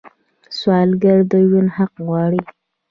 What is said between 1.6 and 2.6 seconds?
حق غواړي